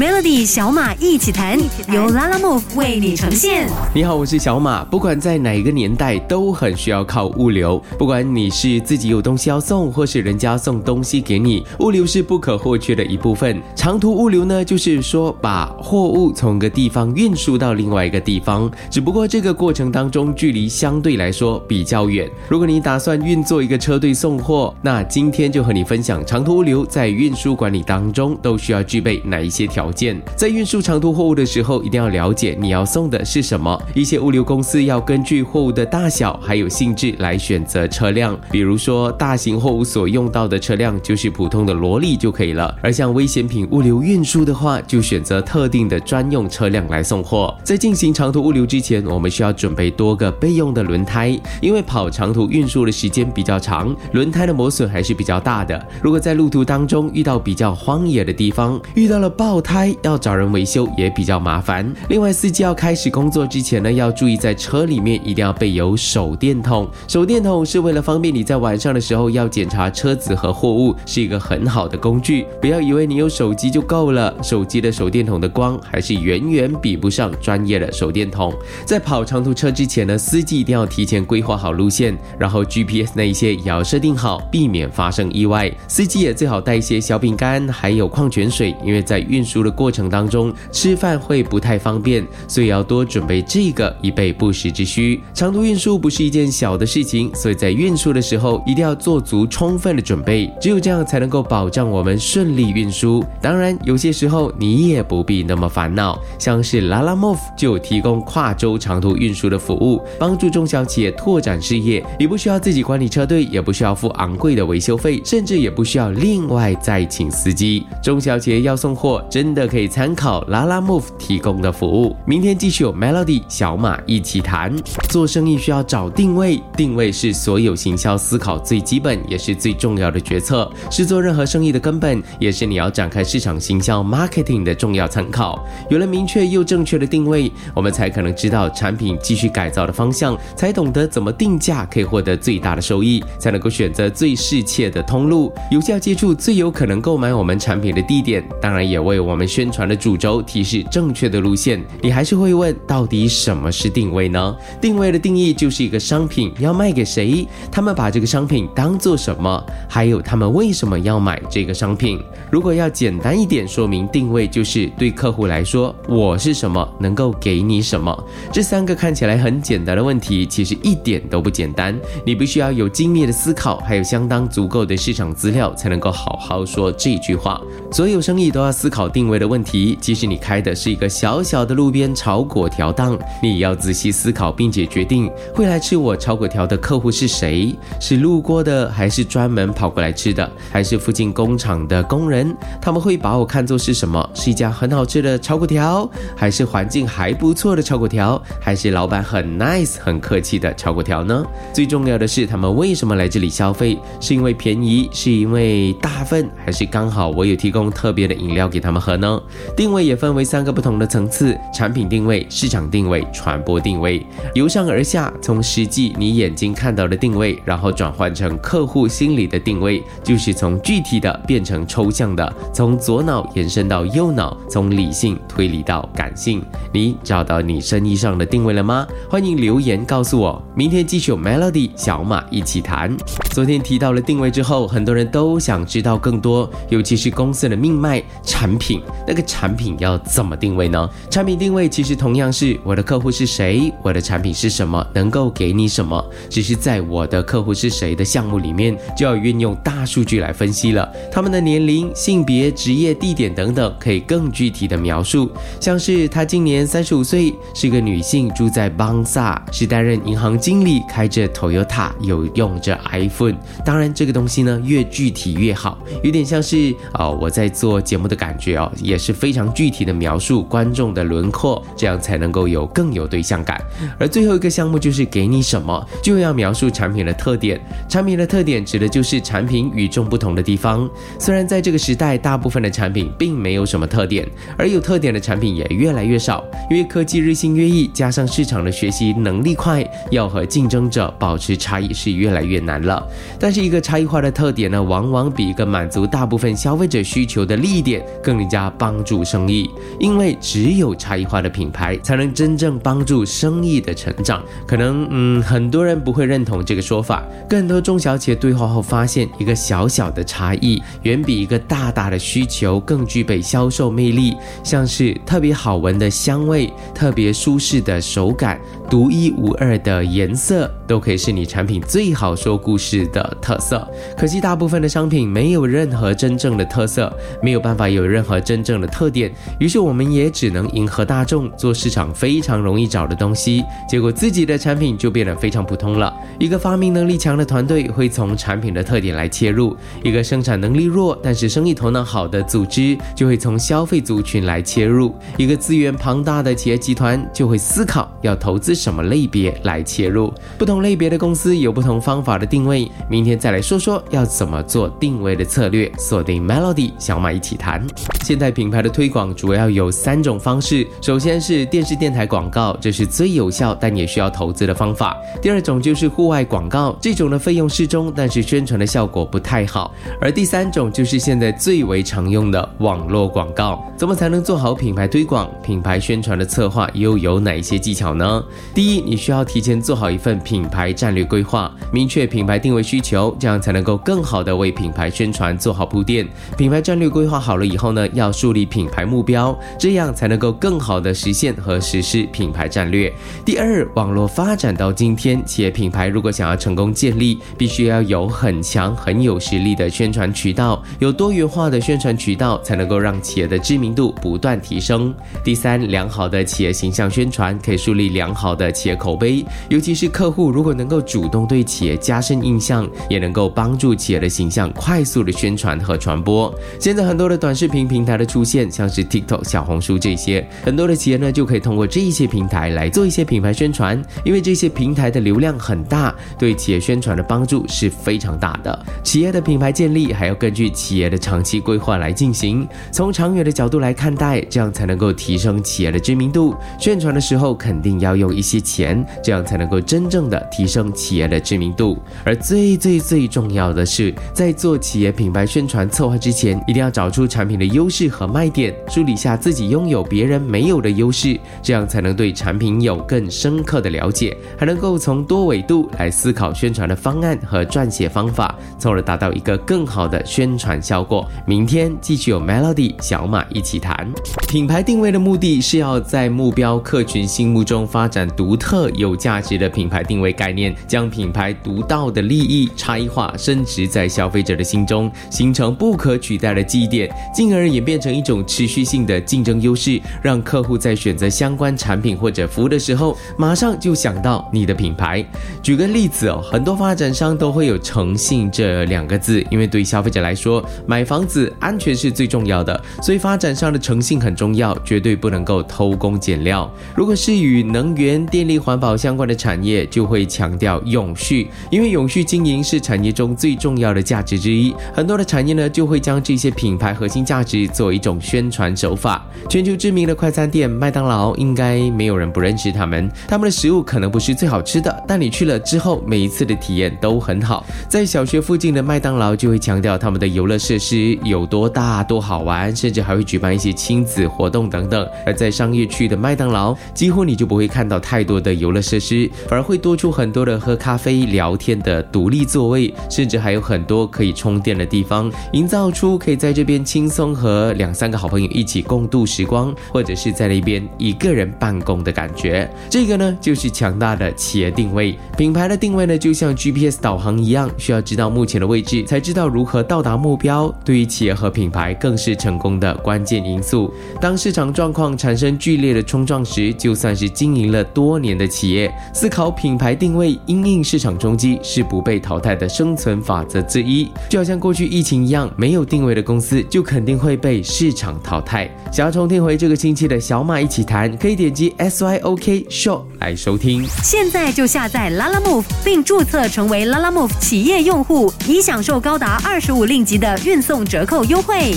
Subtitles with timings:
[0.00, 1.60] Melody 小马一起谈，
[1.92, 3.68] 由拉拉 move 为你呈现。
[3.94, 4.82] 你好，我是小马。
[4.82, 7.78] 不管在哪一个年代，都很需要靠物流。
[7.98, 13.60] 不管你是自己有东西要送，或是人家送东西给你，物流是不可或缺的一部分。
[13.76, 22.26] 长途物流呢，就是说把货物从一个地方运输到另外一个地方，只不过这个过程当中距离相对来说比较远。
[22.48, 30.20] 如果你打算运作一个车队送货，那今天就和你分享长途物流在运输管理当中都需要具备哪一些条件。
[30.36, 33.80] 在运输长途货物的时候，一定要了解你要送的是什么。
[33.94, 47.56] 一些物流公司要根据货物的大小还有性质来选择车辆，比如说大型货物所用到的车辆就是普通的萝莉就可以了，而像危险品物流运输的话，就选择特定的专用车辆来送货。
[47.64, 55.80] 在进行长途物流之前，我们需要准备多个备用的轮胎，因为跑长途运输的时间比较长，轮胎的磨损还是比较大的。
[56.02, 61.90] 如果在路途当中遇到比较荒野的地方，遇到了爆胎，要找人维修也比较麻烦。
[62.08, 66.88] 另外，司机要开始工作之前呢，要注意在车里面一定要备有手电筒。
[67.06, 72.46] 手电筒是为了方便你在晚上的时候要检查车子和货物，是一个很好的工具。
[72.60, 78.52] 不要以为你有手机就够了，手机的手电筒的光还是远远比不上专业的手电筒。
[78.84, 85.70] 在跑长途车之前呢，司机一定要提前规划好路线，然后 GPS 那一些也要设定好，避免发生意外。
[85.88, 95.20] 司机也最好带一些小饼干，还有矿泉水，因为在运输的过程当中吃饭会不太方便，所以要多准备这个以备不时之需。
[95.34, 103.24] 长途运输不是一件小的事情，所以在运输的时候一定要做足充分的准备，只有这样才能够保障我们顺利运输。
[103.40, 112.04] 当然，有些时候你也不必那么烦恼，像是 Lala Move 就提供跨州长途运输的服务，帮助中小企业拓展事业。
[112.18, 117.86] 你不需要自己管理车队，也不需要付昂贵的维修费，甚至也不需要另外再请司机。
[118.02, 122.16] 中小企业要送货，真的可以参考 Lala Move 提供的服务。
[122.26, 124.74] 明天继续有 Melody 小马一起谈。
[125.08, 135.64] 做生意需要找定位，定位是所有行销思考最基本也是最重要的决策，是做任何生意的根本，也是你要展开市场行销 marketing 的重要参考。
[135.88, 151.82] 有了明确又正确的定位，我们才可能知道产品继续改造的方向，才懂得怎么定价可以获得最大的收益，才能够选择最适切的通路，有效接触最有可能购买我们产品的地点，当然也为我们们宣传的主轴提示正确的路线。
[152.02, 154.54] 你还是会问，到底什么是定位呢？
[154.82, 162.20] 定位的定义就是一个商品要卖给谁，他们把这个商品当做什么，还有他们为什么要买这个商品。
[162.50, 168.14] 如果要简单一点说明，定位就是对客户来说，我是什么，能够给你什么。
[168.52, 171.98] 这三个看起来很简单的问题，其实一点都不简单。
[172.26, 177.58] 你必须要有精密的思考，还有相当足够的市场资料，才能够好好说这句话。
[177.90, 192.54] 所有生意都要思考定为的问题，即使你开的是一个小小的路边炒粿条档，你也要仔细思考，并且决定会来吃我炒粿条的客户是谁，是路过的，还是专门跑过来吃的，还是附近工厂的工人？
[192.80, 194.28] 他们会把我看作是什么？
[194.34, 201.44] 是一家很好吃的炒粿条，还是环境还不错的炒粿条，还是老板很 nice 很客气的炒粿条呢？
[201.72, 203.98] 最重要的是，他们为什么来这里消费？
[204.20, 209.40] 是因为便宜，是因为大份，还是刚好我有提供特别的饮料给他们喝呢？
[209.76, 214.24] 定位也分为三个不同的层次：产品定位、市场定位、传播定位。
[214.54, 226.64] 由上而下，从实际你眼睛看到的定位，然后转换成客户心里的定位，就是从具体的变成抽象的，从左脑延伸到右脑，从理性推理到感性。
[226.92, 229.06] 你找到你生意上的定位了吗？
[229.28, 230.60] 欢迎留言告诉我。
[230.74, 233.16] 明天继续有 Melody 小马一起谈。
[233.52, 241.08] 昨天提到了定位之后，很多人都想知道更多，尤其是公司的命脉产品，那个产品要怎么定位呢？
[241.30, 246.24] 产品定位其实同样是我的客户是谁，我的产品是什么，能够给你什么。
[246.48, 255.50] 只是在我的客户是谁的项目里面，就要运用大数据来分析了，他们的年龄、性别、职业、地点等等，可以更具体的描述。
[255.80, 263.56] 像是他今年三十五岁，是个女性，住在邦萨，是担任银行经理，开着 Toyota，有用着 iPhone。
[263.84, 273.80] 当然，这个东西呢越具体越好，有点像是啊、我在做节目的感觉哦，也是非常具体的描述观众的轮廓，这样才能够有更有对象感。
[274.18, 277.80] 而最后一个项目就是给你什么，就要描述产品的特点。
[278.08, 281.08] 产品的特点指的就是产品与众不同的地方。
[281.38, 293.26] 虽然在这个时代，大部分的产品并没有什么特点，而有特点的产品也越来越少，因为科技日新月异，加上市场的学习能力快，要和竞争者保持差异是越来越难了。
[293.58, 299.90] 但是一个差异化的特点呢，往往比一个满足大部分消费者需求的利益点更加帮助生意。
[300.18, 304.62] 因为只有差异化的品牌，才能真正帮助生意的成长。
[304.86, 307.44] 可能嗯，很多人不会认同这个说法。
[307.68, 314.56] 更多中小企业对话后发现，一个小小的差异，远比一个大大的需求更具备销售魅力。
[314.82, 318.80] 像是特别好闻的香味，特别舒适的手感。
[319.08, 324.08] 独一无二的颜色都可以是你产品最好说故事的特色。
[324.38, 329.52] 可惜大部分的商品没有任何真正的特色，没有办法有任何真正的特点。
[329.80, 333.82] 于是我们也只能迎合大众，做市场非常容易找的东西。
[334.08, 336.32] 结果自己的产品就变得非常普通了。
[336.60, 348.94] 一个发明能力强的团队会从产品的特点来切入；一个生产能力弱但是生意头脑好的组织就会从消费族群来切入；一个资源庞大的企业集团就会思考要投资。
[349.00, 350.52] 什么类别来切入？
[350.76, 353.10] 不同类别的公司有不同方法的定位。
[353.28, 356.10] 明天再来说说要怎么做定位的策略。
[356.18, 358.06] 锁定 Melody 小马一起谈。
[358.44, 361.06] 现在品牌的推广主要有三种方式。
[361.20, 365.36] 首先是电视电台广告，这是最有效但也需要投资的方法。
[365.60, 370.12] 第二种就是户外广告，这种的费用适中，但是宣传的效果不太好。
[370.40, 374.04] 而第三种就是现在最为常用的网络广告。
[374.16, 375.70] 怎么才能做好品牌推广？
[375.82, 378.62] 品牌宣传的策划又有哪一些技巧呢？
[378.94, 386.44] 第一，你需要提前做好一份品牌战略规划，明确品牌定位需求，这样才能够更好的为品牌宣传做好铺垫。
[386.76, 393.32] 品牌战略规划好了以后呢，要树立品牌目标，这样才能够更好的实现和实施品牌战略。
[393.64, 405.32] 第二，网络发展到今天，企业品牌如果想要成功建立，必须要有很强、很有实力的宣传渠道，有多元化的宣传渠道，才能够让企业的知名度不断提升。
[405.62, 408.70] 第三，良好的企业形象宣传可以树立良好。
[408.80, 416.74] 的企业口碑，尤其是客户如如果能够主动对企业加深印象，也能够帮助企业的形象快速的宣传和传播。
[416.98, 429.06] 现在很多的短视频平台的出现，像是 TikTok、小红书这些，很多的企业呢就可以通过这一些平台来做一些品牌宣传，因为这些平台的流量很大，对企业宣传的帮助是非常大的。
[429.22, 436.74] 企业的品牌建立还要根据企业的长期规划来进行，从长远的角度来看待，这样才能够提升企业的知名度。
[436.98, 438.70] 宣传的时候肯定要用一。
[438.70, 442.18] 些钱，这样才能够真正的提升企业的知名度。
[442.44, 461.48] 而最最最重要的是，在做企业品牌宣传策划之前，一定要找出产品的优势和卖点，梳理下自己拥有别人没有的优势，这样才能对产品有更深刻的了解，还能够从多维度来思考宣传的方案和撰写方法，从而达到一个更好的宣传效果。
[461.66, 464.30] 明天继续有 Melody 小马一起谈
[464.68, 468.40] 品牌定位的目的是要在目标客群心目中发展。
[468.56, 485.44] 独特有价值的品牌定位概念，将品牌独到的利益差异化升值在消费者的心中，形成不可取代的记忆点，进而演变成一种持续性的竞争优势，让客户在选择相关产品或者服务的时候，马上就想到你的品牌。
[485.82, 496.90] 举个例子哦，很多发展商都会有诚信这两个字，因为对消费者来说，买房子安全是最重要的，所以发展商的诚信很重要，绝对不能够偷工减料。
[497.14, 504.92] 如果是与能源电力环保相关的产业就会强调永续，因为永续经营是产业中最重要的价值之一。
[505.14, 509.46] 很多的产业呢就会将这些品牌核心价值作为一种宣传手法。
[509.68, 513.30] 全球知名的快餐店麦当劳，应该没有人不认识他们。
[513.46, 517.86] 他们的食物可能不是最好吃的，但你去了之后，每一次的体验都很好。
[518.08, 525.24] 在小学附近的麦当劳就会强调他们的游乐设施有多大、多好玩，甚至还会举办一些亲子活动等等。
[525.46, 528.40] 而在商业区的麦当劳，几乎你就不会看到太。
[528.40, 542.90] 太多的游乐设施，反而会多出很多的喝咖啡、聊天的独立座位，甚至还有很多可以充电的地方，营造出可以在这边轻松和两三个好朋友一起共度时光，或者是在那边一个人办公的感觉。
[543.10, 545.36] 这个呢，就是强大的企业定位。
[545.58, 550.90] 品牌的定位呢，就像 GPS 导航一样，需要知道目前的位置，才知道如何到达目标。
[551.04, 554.10] 对于企业和品牌，更是成功的关键因素。
[554.40, 558.30] 当市场状况产生剧烈的冲撞时，就算是经营了多。
[558.30, 564.28] 多年的企业思考品牌定位，因应市场冲击是不被淘汰的生存法则之一。
[564.50, 568.88] 就好像过去疫情一样，没有定位的公司就肯定会被市场淘汰。
[569.10, 574.04] 想要重听回这个星期的小马一起谈，可以点击 S Y O K Show 来收听。
[574.22, 581.94] 现在就下载 Lala Move 并注册成为 Lala Move 企业用户，以享受高达二十五令吉的运送折扣优惠。